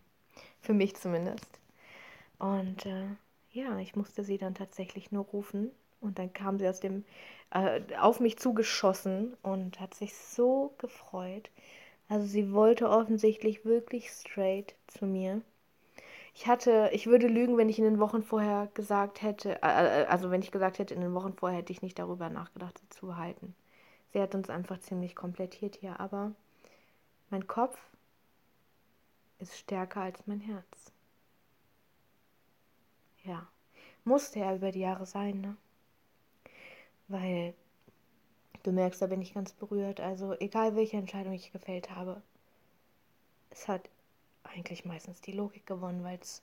Für 0.61 0.73
mich 0.73 0.95
zumindest. 0.95 1.47
Und 2.39 2.85
äh, 2.85 3.07
ja, 3.57 3.79
ich 3.79 3.95
musste 3.95 4.23
sie 4.23 4.37
dann 4.37 4.55
tatsächlich 4.55 5.11
nur 5.11 5.25
rufen. 5.25 5.71
Und 5.99 6.19
dann 6.19 6.31
kam 6.31 6.59
sie 6.59 6.69
aus 6.69 6.79
dem, 6.79 7.05
äh, 7.51 7.81
auf 7.99 8.19
mich 8.19 8.37
zugeschossen 8.37 9.35
und 9.41 9.79
hat 9.79 9.95
sich 9.95 10.15
so 10.15 10.75
gefreut. 10.77 11.49
Also 12.07 12.27
sie 12.27 12.53
wollte 12.53 12.89
offensichtlich 12.89 13.65
wirklich 13.65 14.11
straight 14.11 14.75
zu 14.87 15.05
mir. 15.05 15.41
Ich 16.35 16.45
hatte, 16.45 16.91
ich 16.93 17.07
würde 17.07 17.27
lügen, 17.27 17.57
wenn 17.57 17.67
ich 17.67 17.79
in 17.79 17.85
den 17.85 17.99
Wochen 17.99 18.21
vorher 18.21 18.69
gesagt 18.75 19.23
hätte, 19.23 19.61
äh, 19.63 20.03
äh, 20.03 20.05
also 20.05 20.29
wenn 20.29 20.43
ich 20.43 20.51
gesagt 20.51 20.77
hätte, 20.77 20.93
in 20.93 21.01
den 21.01 21.15
Wochen 21.15 21.33
vorher 21.33 21.57
hätte 21.59 21.73
ich 21.73 21.81
nicht 21.81 21.97
darüber 21.97 22.29
nachgedacht, 22.29 22.77
sie 22.77 22.89
zu 22.89 23.17
halten. 23.17 23.55
Sie 24.13 24.21
hat 24.21 24.35
uns 24.35 24.49
einfach 24.49 24.79
ziemlich 24.79 25.15
komplettiert 25.15 25.75
hier, 25.75 25.99
aber 25.99 26.31
mein 27.31 27.47
Kopf 27.47 27.79
ist 29.39 29.57
stärker 29.57 30.01
als 30.01 30.27
mein 30.27 30.39
Herz. 30.39 30.91
Ja, 33.27 33.45
musste 34.05 34.39
er 34.39 34.55
über 34.55 34.71
die 34.71 34.79
Jahre 34.79 35.05
sein, 35.05 35.41
ne? 35.41 35.57
Weil 37.09 37.53
du 38.63 38.71
merkst, 38.71 39.01
da 39.01 39.07
bin 39.07 39.21
ich 39.21 39.33
ganz 39.33 39.51
berührt. 39.53 39.99
Also 39.99 40.33
egal 40.39 40.75
welche 40.75 40.97
Entscheidung 40.97 41.33
ich 41.33 41.51
gefällt 41.51 41.91
habe, 41.91 42.21
es 43.49 43.67
hat 43.67 43.89
eigentlich 44.43 44.85
meistens 44.85 45.19
die 45.21 45.33
Logik 45.33 45.65
gewonnen, 45.65 46.03
weil 46.03 46.19
es 46.21 46.41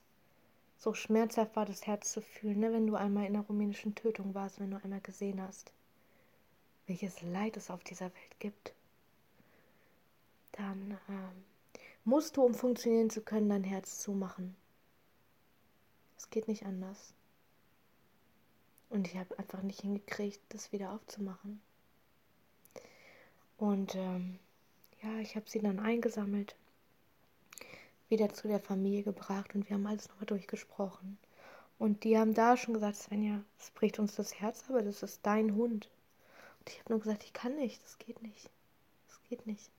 so 0.78 0.92
schmerzhaft 0.92 1.56
war, 1.56 1.64
das 1.64 1.86
Herz 1.86 2.12
zu 2.12 2.20
fühlen, 2.20 2.60
ne? 2.60 2.72
wenn 2.72 2.86
du 2.86 2.96
einmal 2.96 3.24
in 3.24 3.34
einer 3.34 3.46
rumänischen 3.46 3.94
Tötung 3.94 4.34
warst, 4.34 4.60
wenn 4.60 4.70
du 4.70 4.82
einmal 4.82 5.00
gesehen 5.00 5.40
hast, 5.40 5.72
welches 6.86 7.22
Leid 7.22 7.56
es 7.56 7.70
auf 7.70 7.82
dieser 7.82 8.06
Welt 8.06 8.40
gibt. 8.40 8.74
Dann 10.52 10.98
ähm, 11.08 11.44
musst 12.04 12.36
du, 12.36 12.42
um 12.42 12.52
funktionieren 12.52 13.08
zu 13.08 13.22
können, 13.22 13.48
dein 13.48 13.64
Herz 13.64 14.00
zumachen. 14.00 14.54
Es 16.24 16.30
geht 16.30 16.48
nicht 16.48 16.64
anders. 16.64 17.12
Und 18.88 19.06
ich 19.06 19.16
habe 19.18 19.38
einfach 19.38 19.60
nicht 19.60 19.82
hingekriegt, 19.82 20.40
das 20.48 20.72
wieder 20.72 20.92
aufzumachen. 20.92 21.60
Und 23.58 23.94
ähm, 23.94 24.38
ja, 25.02 25.18
ich 25.18 25.36
habe 25.36 25.50
sie 25.50 25.60
dann 25.60 25.78
eingesammelt 25.78 26.56
wieder 28.08 28.32
zu 28.32 28.48
der 28.48 28.58
Familie 28.58 29.02
gebracht 29.02 29.54
und 29.54 29.68
wir 29.68 29.76
haben 29.76 29.86
alles 29.86 30.08
nochmal 30.08 30.24
durchgesprochen. 30.24 31.18
Und 31.78 32.04
die 32.04 32.16
haben 32.16 32.32
da 32.32 32.56
schon 32.56 32.72
gesagt, 32.72 32.96
Svenja, 32.96 33.44
es 33.58 33.70
bricht 33.72 33.98
uns 33.98 34.14
das 34.14 34.40
Herz, 34.40 34.64
aber 34.70 34.80
das 34.80 35.02
ist 35.02 35.20
dein 35.26 35.54
Hund. 35.54 35.90
Und 36.60 36.70
ich 36.70 36.78
habe 36.78 36.94
nur 36.94 37.00
gesagt, 37.00 37.24
ich 37.24 37.34
kann 37.34 37.54
nicht, 37.56 37.84
das 37.84 37.98
geht 37.98 38.22
nicht. 38.22 38.48
Das 39.08 39.22
geht 39.24 39.46
nicht. 39.46 39.70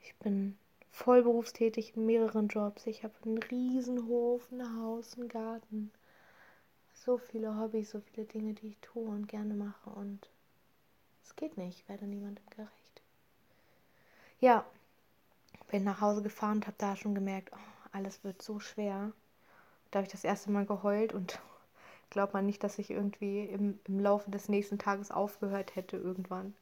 Ich 0.00 0.16
bin 0.16 0.58
voll 0.92 1.22
berufstätig 1.22 1.96
in 1.96 2.06
mehreren 2.06 2.48
Jobs. 2.48 2.86
Ich 2.86 3.02
habe 3.02 3.14
einen 3.24 3.38
Riesenhof, 3.38 4.46
ein 4.52 4.80
Haus, 4.80 5.16
einen 5.18 5.28
Garten. 5.28 5.90
So 6.92 7.16
viele 7.18 7.58
Hobbys, 7.58 7.90
so 7.90 8.00
viele 8.00 8.26
Dinge, 8.26 8.52
die 8.52 8.68
ich 8.68 8.78
tue 8.78 9.08
und 9.08 9.26
gerne 9.26 9.54
mache. 9.54 9.90
Und 9.90 10.28
es 11.24 11.34
geht 11.34 11.56
nicht, 11.56 11.80
ich 11.80 11.88
werde 11.88 12.04
niemandem 12.06 12.44
gerecht. 12.50 13.02
Ja, 14.38 14.64
bin 15.68 15.84
nach 15.84 16.00
Hause 16.00 16.22
gefahren 16.22 16.58
und 16.58 16.66
habe 16.66 16.76
da 16.78 16.94
schon 16.94 17.14
gemerkt, 17.14 17.50
oh, 17.52 17.88
alles 17.92 18.22
wird 18.22 18.42
so 18.42 18.60
schwer. 18.60 19.12
Da 19.90 19.98
habe 19.98 20.06
ich 20.06 20.12
das 20.12 20.24
erste 20.24 20.50
Mal 20.50 20.66
geheult 20.66 21.14
und 21.14 21.40
glaubt 22.10 22.34
man 22.34 22.46
nicht, 22.46 22.62
dass 22.62 22.78
ich 22.78 22.90
irgendwie 22.90 23.44
im, 23.46 23.80
im 23.84 23.98
Laufe 23.98 24.30
des 24.30 24.48
nächsten 24.48 24.78
Tages 24.78 25.10
aufgehört 25.10 25.74
hätte 25.74 25.96
irgendwann. 25.96 26.54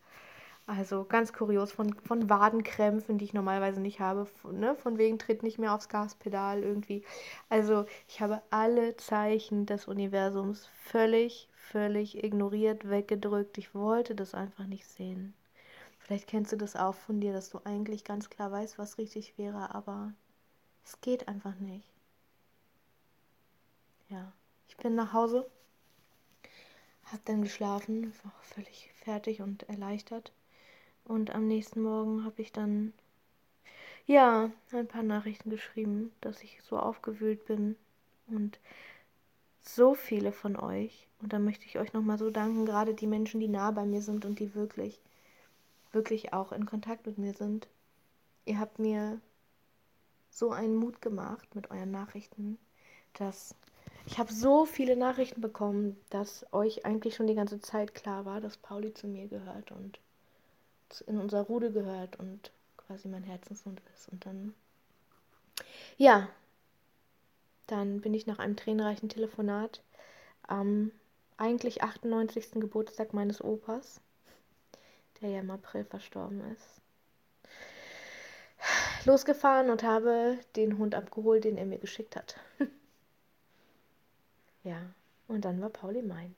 Also 0.77 1.05
ganz 1.05 1.33
kurios 1.33 1.73
von, 1.73 1.95
von 2.05 2.31
Wadenkrämpfen, 2.31 3.19
die 3.19 3.25
ich 3.25 3.33
normalerweise 3.33 3.81
nicht 3.81 3.99
habe. 3.99 4.25
Von, 4.25 4.61
ne? 4.61 4.77
von 4.77 4.99
wegen 4.99 5.19
tritt 5.19 5.43
nicht 5.43 5.59
mehr 5.59 5.75
aufs 5.75 5.89
Gaspedal 5.89 6.63
irgendwie. 6.63 7.05
Also 7.49 7.87
ich 8.07 8.21
habe 8.21 8.41
alle 8.51 8.97
Zeichen 8.97 9.67
des 9.67 9.89
Universums 9.89 10.69
völlig, 10.85 11.49
völlig 11.55 12.23
ignoriert, 12.23 12.89
weggedrückt. 12.89 13.59
Ich 13.59 13.75
wollte 13.75 14.15
das 14.15 14.33
einfach 14.33 14.65
nicht 14.67 14.87
sehen. 14.87 15.35
Vielleicht 15.99 16.29
kennst 16.29 16.53
du 16.53 16.57
das 16.57 16.77
auch 16.77 16.95
von 16.95 17.21
dir, 17.21 17.33
dass 17.33 17.51
du 17.51 17.59
eigentlich 17.65 18.05
ganz 18.05 18.31
klar 18.31 18.53
weißt, 18.53 18.79
was 18.79 18.97
richtig 18.97 19.37
wäre, 19.39 19.75
aber 19.75 20.13
es 20.85 21.01
geht 21.01 21.27
einfach 21.27 21.57
nicht. 21.57 21.91
Ja, 24.09 24.33
ich 24.69 24.77
bin 24.77 24.95
nach 24.95 25.13
Hause, 25.13 25.51
hab 27.07 27.25
dann 27.25 27.43
geschlafen, 27.43 28.13
war 28.23 28.33
völlig 28.43 28.93
fertig 29.03 29.41
und 29.43 29.65
erleichtert. 29.69 30.33
Und 31.11 31.35
am 31.35 31.49
nächsten 31.49 31.83
Morgen 31.83 32.25
habe 32.25 32.41
ich 32.41 32.53
dann, 32.53 32.93
ja, 34.07 34.53
ein 34.73 34.87
paar 34.87 35.03
Nachrichten 35.03 35.51
geschrieben, 35.51 36.13
dass 36.21 36.41
ich 36.45 36.63
so 36.63 36.79
aufgewühlt 36.79 37.45
bin. 37.47 37.75
Und 38.29 38.61
so 39.61 39.95
viele 39.95 40.31
von 40.31 40.55
euch, 40.55 41.09
und 41.21 41.33
da 41.33 41.41
möchte 41.41 41.67
ich 41.67 41.81
euch 41.81 41.93
nochmal 41.95 42.17
so 42.17 42.31
danken, 42.31 42.65
gerade 42.65 42.95
die 42.95 43.09
Menschen, 43.09 43.41
die 43.41 43.49
nah 43.49 43.73
bei 43.73 43.85
mir 43.85 44.03
sind 44.03 44.25
und 44.25 44.39
die 44.39 44.55
wirklich 44.55 45.01
wirklich 45.91 46.33
auch 46.33 46.53
in 46.53 46.65
Kontakt 46.65 47.07
mit 47.07 47.19
mir 47.19 47.35
sind. 47.35 47.67
Ihr 48.45 48.61
habt 48.61 48.79
mir 48.79 49.21
so 50.31 50.53
einen 50.53 50.77
Mut 50.77 51.03
gemacht 51.03 51.57
mit 51.57 51.73
euren 51.73 51.91
Nachrichten, 51.91 52.57
dass 53.15 53.57
ich 54.07 54.21
habe 54.21 54.33
so 54.33 54.65
viele 54.65 54.95
Nachrichten 54.95 55.41
bekommen, 55.41 55.97
dass 56.11 56.47
euch 56.53 56.87
eigentlich 56.87 57.17
schon 57.17 57.27
die 57.27 57.35
ganze 57.35 57.61
Zeit 57.61 57.97
klar 57.97 58.25
war, 58.25 58.41
dass 58.41 58.57
Pauli 58.57 58.95
zu 58.95 59.09
mir 59.09 59.27
gehört 59.27 59.73
und 59.73 59.99
in 61.07 61.19
unser 61.19 61.43
Rudel 61.43 61.73
gehört 61.73 62.17
und 62.19 62.51
quasi 62.77 63.09
mein 63.09 63.25
Herzenshund 63.25 63.81
ist. 63.95 64.09
Und 64.09 64.27
dann, 64.27 64.55
ja, 65.97 66.29
dann 67.67 68.01
bin 68.01 68.15
ich 68.15 68.27
nach 68.27 68.39
einem 68.39 68.57
tränenreichen 68.57 69.09
Telefonat 69.09 69.83
am 70.43 70.91
eigentlich 71.37 71.83
98. 71.83 72.53
Geburtstag 72.53 73.15
meines 73.15 73.43
Opas 73.43 74.01
der 75.21 75.31
ja 75.31 75.41
im 75.41 75.51
April 75.51 75.85
verstorben 75.85 76.41
ist, 76.53 76.81
losgefahren 79.05 79.71
und 79.71 79.83
habe 79.83 80.39
den 80.57 80.79
Hund 80.79 80.95
abgeholt, 80.95 81.45
den 81.45 81.59
er 81.59 81.67
mir 81.67 81.79
geschickt 81.79 82.17
hat. 82.17 82.37
ja, 84.65 84.81
und 85.29 85.45
dann 85.45 85.61
war 85.61 85.71
Pauli 85.71 86.03
mein. 86.03 86.35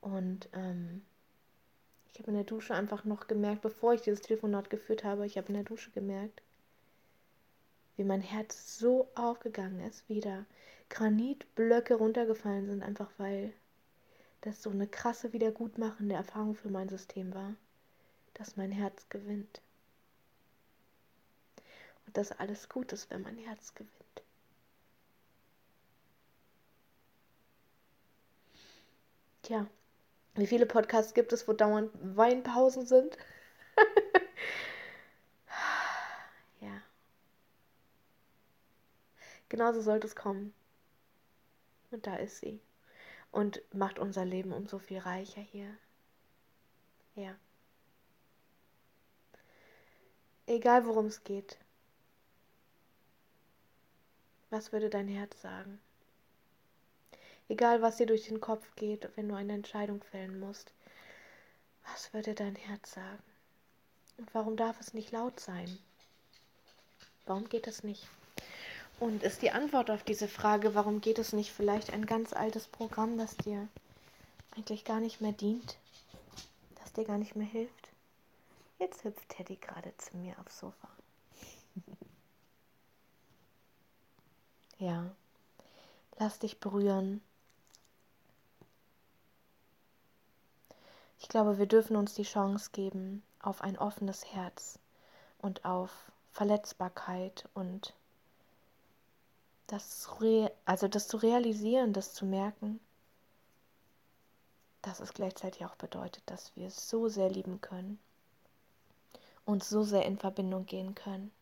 Und 0.00 0.48
ähm, 0.52 1.04
ich 2.14 2.20
habe 2.20 2.30
in 2.30 2.36
der 2.36 2.44
Dusche 2.44 2.74
einfach 2.74 3.04
noch 3.04 3.26
gemerkt, 3.26 3.62
bevor 3.62 3.92
ich 3.92 4.02
dieses 4.02 4.20
Telefonat 4.20 4.70
geführt 4.70 5.02
habe, 5.02 5.26
ich 5.26 5.36
habe 5.36 5.48
in 5.48 5.54
der 5.54 5.64
Dusche 5.64 5.90
gemerkt, 5.90 6.42
wie 7.96 8.04
mein 8.04 8.20
Herz 8.20 8.78
so 8.78 9.10
aufgegangen 9.16 9.80
ist, 9.80 10.08
wie 10.08 10.20
da 10.20 10.46
Granitblöcke 10.90 11.96
runtergefallen 11.96 12.66
sind, 12.66 12.82
einfach 12.84 13.10
weil 13.18 13.52
das 14.42 14.62
so 14.62 14.70
eine 14.70 14.86
krasse 14.86 15.32
wiedergutmachende 15.32 16.14
Erfahrung 16.14 16.54
für 16.54 16.68
mein 16.68 16.88
System 16.88 17.34
war, 17.34 17.54
dass 18.34 18.56
mein 18.56 18.70
Herz 18.70 19.08
gewinnt. 19.08 19.60
Und 22.06 22.16
dass 22.16 22.30
alles 22.30 22.68
gut 22.68 22.92
ist, 22.92 23.10
wenn 23.10 23.22
mein 23.22 23.38
Herz 23.38 23.74
gewinnt. 23.74 23.92
Tja, 29.42 29.66
wie 30.34 30.46
viele 30.46 30.66
Podcasts 30.66 31.14
gibt 31.14 31.32
es, 31.32 31.46
wo 31.48 31.52
dauernd 31.52 31.90
Weinpausen 31.94 32.86
sind? 32.86 33.16
ja. 36.60 36.82
Genauso 39.48 39.80
sollte 39.80 40.06
es 40.06 40.16
kommen. 40.16 40.52
Und 41.90 42.06
da 42.06 42.16
ist 42.16 42.40
sie 42.40 42.60
und 43.34 43.62
macht 43.74 43.98
unser 43.98 44.24
Leben 44.24 44.52
umso 44.52 44.78
viel 44.78 44.98
reicher 44.98 45.40
hier. 45.40 45.76
Ja. 47.16 47.34
Egal 50.46 50.86
worum 50.86 51.06
es 51.06 51.24
geht. 51.24 51.58
Was 54.50 54.72
würde 54.72 54.88
dein 54.88 55.08
Herz 55.08 55.40
sagen? 55.40 55.80
Egal 57.48 57.82
was 57.82 57.96
dir 57.96 58.06
durch 58.06 58.26
den 58.26 58.40
Kopf 58.40 58.64
geht, 58.76 59.08
wenn 59.16 59.28
du 59.28 59.34
eine 59.34 59.52
Entscheidung 59.52 60.02
fällen 60.02 60.40
musst. 60.40 60.72
Was 61.92 62.12
würde 62.14 62.34
dein 62.34 62.56
Herz 62.56 62.92
sagen? 62.92 63.22
Und 64.16 64.34
warum 64.34 64.56
darf 64.56 64.80
es 64.80 64.94
nicht 64.94 65.12
laut 65.12 65.38
sein? 65.40 65.78
Warum 67.26 67.48
geht 67.48 67.66
es 67.66 67.82
nicht? 67.82 68.08
Und 69.00 69.22
ist 69.22 69.42
die 69.42 69.50
Antwort 69.50 69.90
auf 69.90 70.04
diese 70.04 70.28
Frage, 70.28 70.74
warum 70.74 71.00
geht 71.00 71.18
es 71.18 71.32
nicht, 71.32 71.52
vielleicht 71.52 71.92
ein 71.92 72.06
ganz 72.06 72.32
altes 72.32 72.68
Programm, 72.68 73.18
das 73.18 73.36
dir 73.36 73.68
eigentlich 74.56 74.84
gar 74.84 75.00
nicht 75.00 75.20
mehr 75.20 75.32
dient, 75.32 75.76
das 76.76 76.92
dir 76.92 77.04
gar 77.04 77.18
nicht 77.18 77.34
mehr 77.34 77.46
hilft? 77.46 77.88
Jetzt 78.78 79.04
hüpft 79.04 79.28
Teddy 79.28 79.56
gerade 79.56 79.92
zu 79.98 80.16
mir 80.16 80.38
aufs 80.38 80.60
Sofa. 80.60 80.88
ja, 84.78 85.10
Lass 86.18 86.38
dich 86.38 86.60
berühren. 86.60 87.20
Glaube, 91.34 91.58
wir 91.58 91.66
dürfen 91.66 91.96
uns 91.96 92.14
die 92.14 92.22
Chance 92.22 92.70
geben 92.70 93.24
auf 93.40 93.60
ein 93.60 93.76
offenes 93.76 94.24
Herz 94.32 94.78
und 95.38 95.64
auf 95.64 95.90
Verletzbarkeit 96.30 97.48
und 97.54 97.92
das, 99.66 100.08
also 100.64 100.86
das 100.86 101.08
zu 101.08 101.16
realisieren, 101.16 101.92
das 101.92 102.14
zu 102.14 102.24
merken, 102.24 102.78
dass 104.80 105.00
es 105.00 105.12
gleichzeitig 105.12 105.66
auch 105.66 105.74
bedeutet, 105.74 106.22
dass 106.26 106.54
wir 106.54 106.70
so 106.70 107.08
sehr 107.08 107.30
lieben 107.30 107.60
können 107.60 107.98
und 109.44 109.64
so 109.64 109.82
sehr 109.82 110.06
in 110.06 110.18
Verbindung 110.18 110.66
gehen 110.66 110.94
können. 110.94 111.32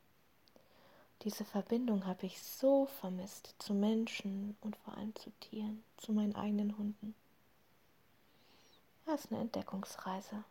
Diese 1.20 1.44
Verbindung 1.44 2.06
habe 2.06 2.24
ich 2.24 2.42
so 2.42 2.86
vermisst 2.86 3.56
zu 3.58 3.74
Menschen 3.74 4.56
und 4.62 4.74
vor 4.74 4.96
allem 4.96 5.14
zu 5.16 5.28
Tieren, 5.40 5.84
zu 5.98 6.12
meinen 6.14 6.34
eigenen 6.34 6.78
Hunden. 6.78 7.14
Das 9.12 9.26
ist 9.26 9.32
eine 9.32 9.42
Entdeckungsreise. 9.42 10.42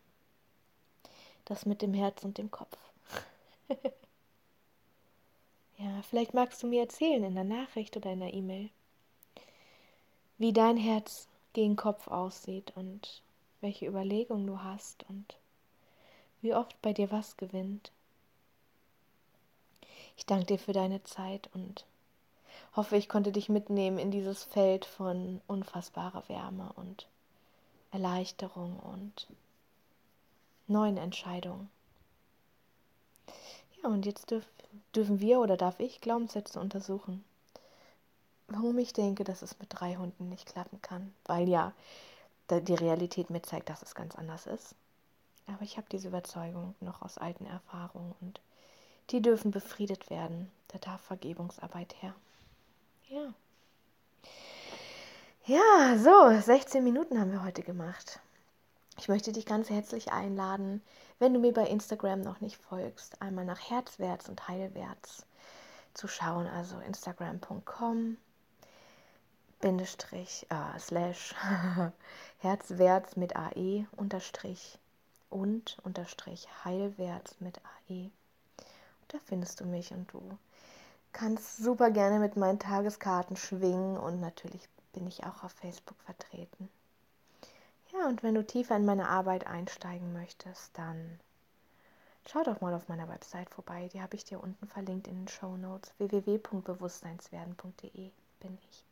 Das 1.45 1.65
mit 1.65 1.81
dem 1.81 1.95
Herz 1.95 2.23
und 2.23 2.37
dem 2.37 2.51
Kopf. 2.51 2.77
ja, 5.79 6.01
vielleicht 6.07 6.35
magst 6.35 6.61
du 6.61 6.67
mir 6.67 6.81
erzählen 6.81 7.23
in 7.23 7.33
der 7.33 7.43
Nachricht 7.43 7.97
oder 7.97 8.11
in 8.11 8.19
der 8.19 8.35
E-Mail, 8.35 8.69
wie 10.37 10.53
dein 10.53 10.77
Herz 10.77 11.27
gegen 11.53 11.75
Kopf 11.75 12.07
aussieht 12.07 12.71
und 12.75 13.23
welche 13.61 13.87
Überlegungen 13.87 14.45
du 14.45 14.61
hast 14.61 15.09
und 15.09 15.37
wie 16.43 16.53
oft 16.53 16.79
bei 16.83 16.93
dir 16.93 17.09
was 17.09 17.37
gewinnt. 17.37 17.91
Ich 20.17 20.27
danke 20.27 20.45
dir 20.45 20.59
für 20.59 20.73
deine 20.73 21.01
Zeit 21.01 21.49
und 21.55 21.83
hoffe, 22.75 22.95
ich 22.95 23.09
konnte 23.09 23.31
dich 23.31 23.49
mitnehmen 23.49 23.97
in 23.97 24.11
dieses 24.11 24.43
Feld 24.43 24.85
von 24.85 25.41
unfassbarer 25.47 26.29
Wärme 26.29 26.71
und 26.73 27.07
Erleichterung 27.91 28.79
und 28.79 29.27
neuen 30.67 30.97
Entscheidungen. 30.97 31.69
Ja, 33.81 33.89
und 33.89 34.05
jetzt 34.05 34.31
dürf, 34.31 34.45
dürfen 34.95 35.19
wir 35.19 35.39
oder 35.39 35.57
darf 35.57 35.79
ich 35.79 36.01
Glaubenssätze 36.01 36.59
untersuchen. 36.59 37.23
Warum 38.47 38.77
ich 38.79 38.93
denke, 38.93 39.23
dass 39.23 39.41
es 39.41 39.59
mit 39.59 39.69
drei 39.71 39.95
Hunden 39.95 40.29
nicht 40.29 40.45
klappen 40.45 40.81
kann. 40.81 41.13
Weil 41.25 41.47
ja 41.47 41.73
die 42.49 42.75
Realität 42.75 43.29
mir 43.29 43.41
zeigt, 43.41 43.69
dass 43.69 43.81
es 43.81 43.95
ganz 43.95 44.15
anders 44.15 44.45
ist. 44.45 44.75
Aber 45.47 45.63
ich 45.63 45.77
habe 45.77 45.87
diese 45.89 46.09
Überzeugung 46.09 46.75
noch 46.81 47.01
aus 47.01 47.17
alten 47.17 47.45
Erfahrungen 47.45 48.13
und 48.19 48.41
die 49.09 49.21
dürfen 49.21 49.51
befriedet 49.51 50.09
werden. 50.09 50.51
Da 50.67 50.77
darf 50.77 51.01
Vergebungsarbeit 51.01 51.95
her. 52.01 52.13
Ja. 53.07 53.33
Ja, 55.45 55.97
so, 55.97 56.39
16 56.39 56.83
Minuten 56.83 57.19
haben 57.19 57.31
wir 57.31 57.43
heute 57.43 57.63
gemacht. 57.63 58.19
Ich 58.99 59.07
möchte 59.07 59.31
dich 59.31 59.47
ganz 59.47 59.71
herzlich 59.71 60.11
einladen, 60.11 60.83
wenn 61.17 61.33
du 61.33 61.39
mir 61.39 61.51
bei 61.51 61.65
Instagram 61.65 62.21
noch 62.21 62.41
nicht 62.41 62.57
folgst, 62.57 63.19
einmal 63.23 63.43
nach 63.43 63.59
Herzwärts 63.71 64.29
und 64.29 64.47
Heilwärts 64.47 65.25
zu 65.95 66.07
schauen, 66.07 66.45
also 66.45 66.77
instagram.com 66.81 68.17
Bindestrich, 69.61 70.45
äh, 70.51 70.79
slash 70.79 71.33
Herzwärts 72.37 73.15
mit 73.15 73.35
AE 73.35 73.87
unterstrich 73.97 74.77
und 75.31 75.79
unterstrich 75.81 76.47
Heilwärts 76.63 77.37
mit 77.39 77.59
AE. 77.89 78.11
Da 79.07 79.17
findest 79.25 79.59
du 79.59 79.65
mich 79.65 79.91
und 79.91 80.13
du 80.13 80.21
kannst 81.13 81.57
super 81.57 81.89
gerne 81.89 82.19
mit 82.19 82.37
meinen 82.37 82.59
Tageskarten 82.59 83.37
schwingen 83.37 83.97
und 83.97 84.21
natürlich 84.21 84.69
bin 84.93 85.07
ich 85.07 85.23
auch 85.23 85.43
auf 85.43 85.53
Facebook 85.53 85.99
vertreten. 86.01 86.69
Ja, 87.93 88.07
und 88.07 88.23
wenn 88.23 88.35
du 88.35 88.45
tiefer 88.45 88.75
in 88.77 88.85
meine 88.85 89.09
Arbeit 89.09 89.47
einsteigen 89.47 90.13
möchtest, 90.13 90.77
dann 90.77 91.19
schau 92.25 92.43
doch 92.43 92.61
mal 92.61 92.73
auf 92.73 92.87
meiner 92.87 93.09
Website 93.09 93.49
vorbei. 93.49 93.89
Die 93.91 94.01
habe 94.01 94.15
ich 94.15 94.23
dir 94.23 94.41
unten 94.41 94.65
verlinkt 94.67 95.07
in 95.07 95.15
den 95.15 95.27
Show 95.27 95.57
Notes. 95.57 95.93
www.bewusstseinswerden.de 95.97 98.11
bin 98.39 98.57
ich. 98.69 98.85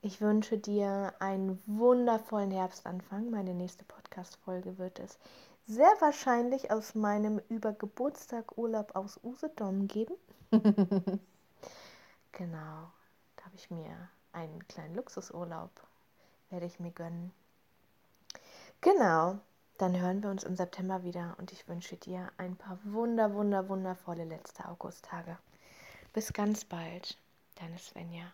Ich 0.00 0.20
wünsche 0.20 0.58
dir 0.58 1.12
einen 1.18 1.62
wundervollen 1.66 2.50
Herbstanfang. 2.50 3.30
Meine 3.30 3.54
nächste 3.54 3.84
Podcast-Folge 3.84 4.78
wird 4.78 4.98
es 4.98 5.18
sehr 5.66 5.92
wahrscheinlich 6.00 6.70
aus 6.70 6.94
meinem 6.94 7.40
Übergeburtstag 7.48 8.56
Urlaub 8.56 8.96
aus 8.96 9.20
Usedom 9.22 9.86
geben. 9.86 10.14
genau, 12.32 12.90
da 13.36 13.44
habe 13.44 13.56
ich 13.56 13.70
mir 13.70 14.08
einen 14.32 14.66
kleinen 14.68 14.94
Luxusurlaub 14.94 15.70
werde 16.50 16.66
ich 16.66 16.80
mir 16.80 16.90
gönnen. 16.90 17.32
Genau, 18.80 19.38
dann 19.76 19.98
hören 20.00 20.22
wir 20.22 20.30
uns 20.30 20.44
im 20.44 20.56
September 20.56 21.02
wieder 21.02 21.36
und 21.38 21.52
ich 21.52 21.68
wünsche 21.68 21.96
dir 21.96 22.30
ein 22.36 22.56
paar 22.56 22.78
wunder, 22.84 23.34
wunder, 23.34 23.68
wundervolle 23.68 24.24
letzte 24.24 24.66
Augusttage. 24.68 25.38
Bis 26.12 26.32
ganz 26.32 26.64
bald, 26.64 27.18
deine 27.56 27.78
Svenja. 27.78 28.32